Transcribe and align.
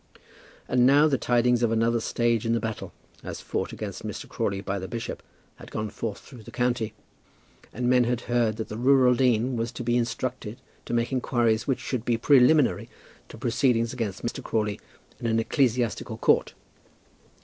And 0.67 0.87
now 0.87 1.07
the 1.07 1.19
tidings 1.19 1.61
of 1.61 1.71
another 1.71 1.99
stage 1.99 2.43
in 2.43 2.53
the 2.53 2.59
battle, 2.59 2.91
as 3.23 3.39
fought 3.39 3.71
against 3.71 4.01
Mr. 4.03 4.27
Crawley 4.27 4.59
by 4.59 4.79
the 4.79 4.87
bishop, 4.87 5.21
had 5.57 5.69
gone 5.69 5.91
forth 5.91 6.17
through 6.21 6.41
the 6.41 6.49
county, 6.49 6.95
and 7.71 7.87
men 7.87 8.05
had 8.05 8.21
heard 8.21 8.57
that 8.57 8.67
the 8.69 8.79
rural 8.79 9.13
dean 9.13 9.55
was 9.57 9.71
to 9.73 9.83
be 9.83 9.95
instructed 9.97 10.59
to 10.85 10.95
make 10.95 11.11
inquiries 11.13 11.67
which 11.67 11.79
should 11.79 12.03
be 12.03 12.17
preliminary 12.17 12.89
to 13.29 13.37
proceedings 13.37 13.93
against 13.93 14.23
Mr. 14.25 14.43
Crawley 14.43 14.79
in 15.19 15.27
an 15.27 15.39
ecclesiastical 15.39 16.17
court. 16.17 16.55